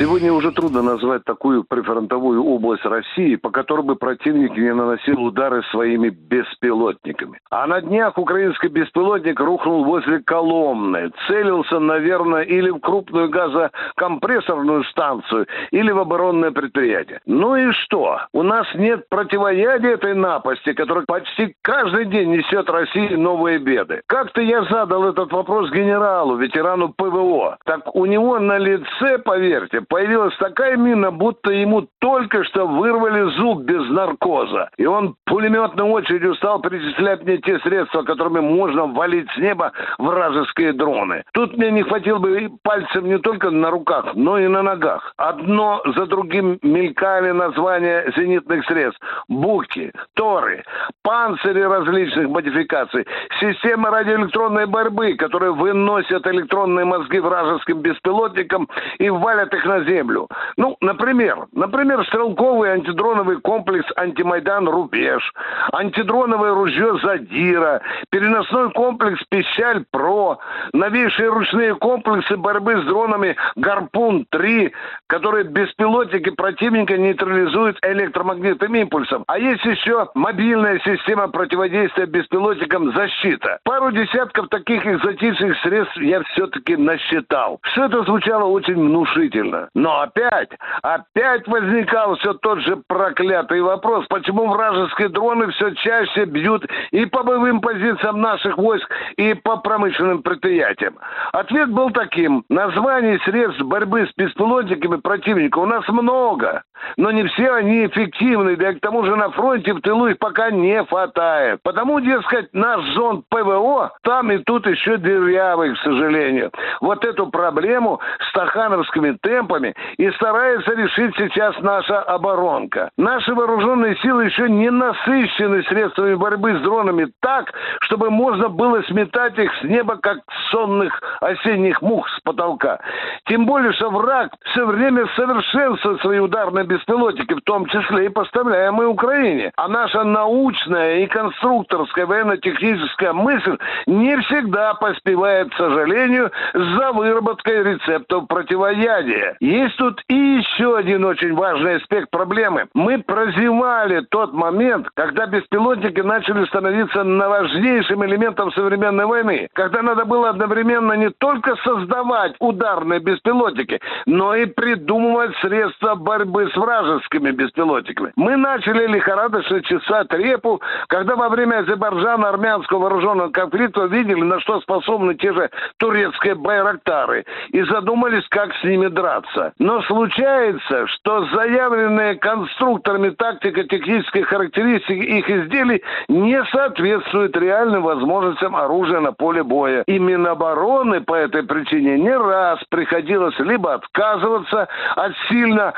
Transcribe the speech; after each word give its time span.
Сегодня 0.00 0.32
уже 0.32 0.50
трудно 0.50 0.80
назвать 0.80 1.24
такую 1.24 1.62
прифронтовую 1.62 2.42
область 2.42 2.86
России, 2.86 3.36
по 3.36 3.50
которой 3.50 3.82
бы 3.82 3.96
противник 3.96 4.56
не 4.56 4.72
наносил 4.72 5.22
удары 5.22 5.62
своими 5.64 6.08
беспилотниками. 6.08 7.38
А 7.50 7.66
на 7.66 7.82
днях 7.82 8.16
украинский 8.16 8.70
беспилотник 8.70 9.38
рухнул 9.38 9.84
возле 9.84 10.20
Коломны. 10.20 11.10
Целился, 11.28 11.80
наверное, 11.80 12.44
или 12.44 12.70
в 12.70 12.78
крупную 12.78 13.28
газокомпрессорную 13.28 14.84
станцию, 14.84 15.46
или 15.70 15.90
в 15.90 15.98
оборонное 15.98 16.50
предприятие. 16.50 17.20
Ну 17.26 17.56
и 17.56 17.70
что? 17.72 18.22
У 18.32 18.42
нас 18.42 18.66
нет 18.74 19.06
противоядия 19.10 19.90
этой 19.90 20.14
напасти, 20.14 20.72
которая 20.72 21.04
почти 21.04 21.54
каждый 21.60 22.06
день 22.06 22.30
несет 22.30 22.70
России 22.70 23.16
новые 23.16 23.58
беды. 23.58 24.00
Как-то 24.06 24.40
я 24.40 24.62
задал 24.64 25.04
этот 25.04 25.30
вопрос 25.30 25.70
генералу, 25.70 26.36
ветерану 26.36 26.88
ПВО. 26.88 27.58
Так 27.66 27.94
у 27.94 28.06
него 28.06 28.38
на 28.38 28.56
лице, 28.56 29.18
поверьте, 29.18 29.82
появилась 29.90 30.34
такая 30.38 30.76
мина, 30.76 31.10
будто 31.10 31.50
ему 31.50 31.86
только 31.98 32.44
что 32.44 32.66
вырвали 32.66 33.28
зуб 33.36 33.62
без 33.62 33.86
наркоза. 33.90 34.70
И 34.78 34.86
он 34.86 35.16
пулеметной 35.26 35.84
очередью 35.84 36.34
стал 36.36 36.62
перечислять 36.62 37.24
мне 37.24 37.38
те 37.38 37.58
средства, 37.58 38.02
которыми 38.02 38.40
можно 38.40 38.86
валить 38.86 39.28
с 39.32 39.36
неба 39.38 39.72
вражеские 39.98 40.72
дроны. 40.72 41.24
Тут 41.34 41.56
мне 41.58 41.70
не 41.72 41.82
хватило 41.82 42.18
бы 42.18 42.50
пальцев 42.62 43.02
не 43.02 43.18
только 43.18 43.50
на 43.50 43.70
руках, 43.70 44.14
но 44.14 44.38
и 44.38 44.46
на 44.46 44.62
ногах. 44.62 45.12
Одно 45.16 45.82
за 45.96 46.06
другим 46.06 46.58
мелькали 46.62 47.32
названия 47.32 48.12
зенитных 48.16 48.64
средств. 48.66 49.00
Буки, 49.28 49.92
торы, 50.14 50.62
панцири 51.02 51.62
различных 51.62 52.28
модификаций, 52.28 53.06
системы 53.40 53.90
радиоэлектронной 53.90 54.66
борьбы, 54.66 55.14
которые 55.14 55.52
выносят 55.52 56.26
электронные 56.28 56.84
мозги 56.84 57.18
вражеским 57.18 57.80
беспилотникам 57.80 58.68
и 58.98 59.10
валят 59.10 59.52
их 59.52 59.64
на 59.64 59.79
землю. 59.84 60.28
Ну, 60.56 60.76
например, 60.80 61.46
например, 61.52 62.04
стрелковый 62.06 62.72
антидроновый 62.72 63.40
комплекс 63.40 63.86
«Антимайдан 63.96 64.68
Рубеж», 64.68 65.32
антидроновое 65.72 66.54
ружье 66.54 66.98
«Задира», 67.02 67.80
переносной 68.10 68.70
комплекс 68.72 69.22
«Пищаль-Про», 69.28 70.38
новейшие 70.72 71.28
ручные 71.28 71.74
комплексы 71.74 72.36
борьбы 72.36 72.80
с 72.80 72.84
дронами 72.84 73.36
«Гарпун-3», 73.56 74.72
которые 75.06 75.44
беспилотники 75.44 76.30
противника 76.30 76.96
нейтрализуют 76.96 77.78
электромагнитным 77.82 78.74
импульсом. 78.74 79.24
А 79.26 79.38
есть 79.38 79.64
еще 79.64 80.08
мобильная 80.14 80.80
система 80.84 81.28
противодействия 81.28 82.06
беспилотникам 82.06 82.92
«Защита». 82.92 83.58
Пару 83.64 83.90
десятков 83.92 84.48
таких 84.48 84.86
экзотичных 84.86 85.58
средств 85.60 85.96
я 85.98 86.22
все-таки 86.22 86.76
насчитал. 86.76 87.60
Все 87.62 87.86
это 87.86 88.02
звучало 88.02 88.44
очень 88.44 88.74
внушительно. 88.74 89.59
Но 89.74 90.00
опять, 90.00 90.50
опять 90.82 91.46
возникал 91.46 92.16
все 92.16 92.34
тот 92.34 92.60
же 92.60 92.76
проклятый 92.86 93.60
вопрос, 93.60 94.06
почему 94.08 94.48
вражеские 94.48 95.08
дроны 95.08 95.50
все 95.52 95.74
чаще 95.74 96.24
бьют 96.24 96.64
и 96.90 97.06
по 97.06 97.22
боевым 97.22 97.60
позициям 97.60 98.20
наших 98.20 98.56
войск, 98.58 98.88
и 99.16 99.34
по 99.34 99.56
промышленным 99.56 100.22
предприятиям. 100.22 100.96
Ответ 101.32 101.70
был 101.70 101.90
таким. 101.90 102.44
Названий 102.48 103.18
средств 103.24 103.62
борьбы 103.62 104.06
с 104.06 104.16
беспилотниками 104.16 104.96
противника 104.96 105.58
у 105.58 105.66
нас 105.66 105.86
много, 105.88 106.62
но 106.96 107.10
не 107.10 107.24
все 107.24 107.52
они 107.52 107.86
эффективны, 107.86 108.56
да 108.56 108.70
и 108.70 108.74
к 108.74 108.80
тому 108.80 109.04
же 109.04 109.16
на 109.16 109.30
фронте 109.30 109.72
в 109.72 109.80
тылу 109.80 110.08
их 110.08 110.18
пока 110.18 110.50
не 110.50 110.84
хватает. 110.84 111.60
Потому, 111.62 112.00
дескать, 112.00 112.52
наш 112.52 112.84
зон 112.94 113.24
ПВО 113.28 113.92
там 114.02 114.32
и 114.32 114.38
тут 114.38 114.66
еще 114.66 114.96
дырявый, 114.96 115.74
к 115.74 115.78
сожалению. 115.78 116.50
Вот 116.80 117.04
эту 117.04 117.28
проблему 117.28 118.00
стахановскими 118.30 119.16
темпами 119.22 119.60
силами 119.60 119.74
и 119.96 120.10
старается 120.12 120.72
решить 120.74 121.14
сейчас 121.16 121.58
наша 121.60 122.00
оборонка. 122.02 122.90
Наши 122.96 123.34
вооруженные 123.34 123.96
силы 123.96 124.26
еще 124.26 124.48
не 124.48 124.70
насыщены 124.70 125.62
средствами 125.64 126.14
борьбы 126.14 126.58
с 126.58 126.62
дронами 126.62 127.10
так, 127.20 127.52
чтобы 127.82 128.10
можно 128.10 128.48
было 128.48 128.82
сметать 128.82 129.38
их 129.38 129.52
с 129.60 129.64
неба, 129.64 129.96
как 129.96 130.18
сонных 130.50 131.00
осенних 131.20 131.80
мух 131.82 132.08
с 132.08 132.20
потолка. 132.20 132.80
Тем 133.26 133.46
более, 133.46 133.72
что 133.72 133.90
враг 133.90 134.32
все 134.52 134.66
время 134.66 135.06
совершенствует 135.16 136.00
свои 136.00 136.18
ударные 136.18 136.64
беспилотники, 136.70 137.34
в 137.34 137.42
том 137.42 137.66
числе 137.66 138.06
и 138.06 138.08
поставляемые 138.08 138.88
Украине. 138.88 139.52
А 139.56 139.68
наша 139.68 140.04
научная 140.04 141.00
и 141.00 141.06
конструкторская 141.06 142.06
военно-техническая 142.06 143.12
мысль 143.12 143.58
не 143.86 144.16
всегда 144.22 144.74
поспевает, 144.74 145.50
к 145.50 145.56
сожалению, 145.56 146.30
за 146.54 146.92
выработкой 146.92 147.62
рецептов 147.64 148.28
противоядия. 148.28 149.36
Есть 149.40 149.76
тут 149.76 150.00
и 150.08 150.14
еще 150.14 150.76
один 150.76 151.04
очень 151.04 151.34
важный 151.34 151.76
аспект 151.76 152.10
проблемы. 152.10 152.68
Мы 152.74 152.98
прозевали 152.98 154.00
тот 154.10 154.32
момент, 154.32 154.88
когда 154.94 155.26
беспилотники 155.26 156.00
начали 156.00 156.44
становиться 156.46 157.04
важнейшим 157.04 158.04
элементом 158.04 158.52
современной 158.52 159.06
войны, 159.06 159.48
когда 159.54 159.82
надо 159.82 160.04
было 160.04 160.30
одновременно 160.30 160.92
не 160.92 161.10
только 161.10 161.56
создавать 161.64 162.34
ударные 162.38 163.00
беспилотники, 163.00 163.80
но 164.06 164.34
и 164.34 164.46
придумывать 164.46 165.34
средства 165.40 165.94
борьбы 165.94 166.48
с 166.52 166.59
вражескими 166.60 167.30
беспилотниками. 167.30 168.12
Мы 168.16 168.36
начали 168.36 168.86
лихорадочно 168.86 169.62
чесать 169.62 170.12
репу, 170.12 170.60
когда 170.88 171.16
во 171.16 171.28
время 171.28 171.60
Азербайджана-армянского 171.60 172.78
вооруженного 172.78 173.30
конфликта 173.30 173.86
видели, 173.86 174.22
на 174.22 174.40
что 174.40 174.60
способны 174.60 175.14
те 175.14 175.32
же 175.32 175.50
турецкие 175.78 176.34
байрактары, 176.34 177.24
и 177.48 177.62
задумались, 177.62 178.26
как 178.28 178.54
с 178.54 178.64
ними 178.64 178.88
драться. 178.88 179.52
Но 179.58 179.82
случается, 179.82 180.86
что 180.86 181.24
заявленные 181.34 182.16
конструкторами 182.16 183.10
тактико-технические 183.10 184.24
характеристики 184.24 184.92
их 184.92 185.28
изделий 185.28 185.82
не 186.08 186.42
соответствуют 186.46 187.36
реальным 187.36 187.82
возможностям 187.82 188.54
оружия 188.56 189.00
на 189.00 189.12
поле 189.12 189.42
боя. 189.42 189.82
И 189.86 189.98
Минобороны 189.98 191.00
по 191.00 191.14
этой 191.14 191.42
причине 191.42 191.98
не 191.98 192.16
раз 192.16 192.58
приходилось 192.68 193.38
либо 193.38 193.74
отказываться 193.74 194.68
от 194.96 195.12
сильно 195.28 195.72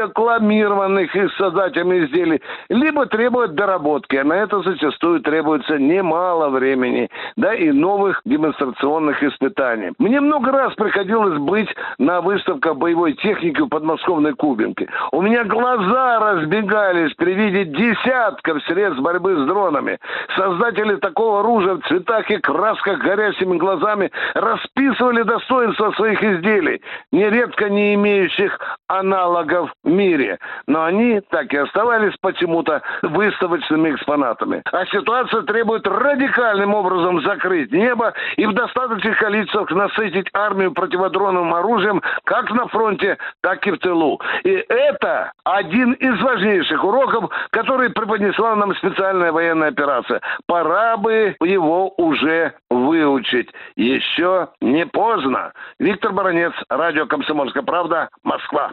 разрекламированных 0.00 1.14
их 1.14 1.32
создателями 1.36 2.04
изделий, 2.04 2.40
либо 2.68 3.06
требовать 3.06 3.54
доработки. 3.54 4.16
А 4.16 4.24
на 4.24 4.34
это 4.34 4.60
зачастую 4.62 5.20
требуется 5.20 5.78
немало 5.78 6.48
времени, 6.48 7.08
да 7.36 7.54
и 7.54 7.70
новых 7.70 8.20
демонстрационных 8.24 9.22
испытаний. 9.22 9.92
Мне 9.98 10.20
много 10.20 10.52
раз 10.52 10.74
приходилось 10.74 11.38
быть 11.38 11.68
на 11.98 12.20
выставках 12.20 12.76
боевой 12.76 13.14
техники 13.14 13.60
в 13.60 13.68
подмосковной 13.68 14.34
Кубинке. 14.34 14.88
У 15.12 15.22
меня 15.22 15.44
глаза 15.44 16.18
разбегались 16.18 17.12
при 17.14 17.32
виде 17.32 17.64
десятков 17.64 18.62
средств 18.64 19.00
борьбы 19.00 19.36
с 19.36 19.46
дронами. 19.46 19.98
Создатели 20.36 20.96
такого 20.96 21.40
оружия 21.40 21.74
в 21.74 21.82
цветах 21.86 22.30
и 22.30 22.38
красках 22.38 22.98
горящими 22.98 23.56
глазами 23.56 24.10
расписывали 24.34 25.22
достоинства 25.22 25.92
своих 25.92 26.22
изделий, 26.22 26.80
нередко 27.12 27.68
не 27.68 27.94
имеющих 27.94 28.58
аналогов 28.88 29.70
мире. 29.84 30.38
Но 30.66 30.84
они 30.84 31.20
так 31.30 31.52
и 31.52 31.56
оставались 31.56 32.14
почему-то 32.20 32.82
выставочными 33.02 33.94
экспонатами. 33.94 34.62
А 34.72 34.86
ситуация 34.86 35.42
требует 35.42 35.86
радикальным 35.86 36.74
образом 36.74 37.22
закрыть 37.22 37.72
небо 37.72 38.12
и 38.36 38.46
в 38.46 38.52
достаточных 38.52 39.18
количествах 39.18 39.70
насытить 39.70 40.28
армию 40.32 40.72
противодроновым 40.72 41.54
оружием 41.54 42.02
как 42.24 42.50
на 42.50 42.66
фронте, 42.68 43.18
так 43.40 43.66
и 43.66 43.70
в 43.70 43.78
тылу. 43.78 44.20
И 44.44 44.64
это 44.68 45.32
один 45.44 45.92
из 45.92 46.20
важнейших 46.20 46.84
уроков, 46.84 47.30
который 47.50 47.90
преподнесла 47.90 48.54
нам 48.56 48.74
специальная 48.76 49.32
военная 49.32 49.68
операция. 49.68 50.20
Пора 50.46 50.96
бы 50.96 51.36
его 51.40 51.92
уже 51.96 52.54
выучить. 52.68 53.50
Еще 53.76 54.48
не 54.60 54.86
поздно. 54.86 55.52
Виктор 55.78 56.12
Баранец, 56.12 56.52
радио 56.68 57.06
«Комсомольская 57.06 57.62
правда», 57.62 58.08
Москва. 58.22 58.72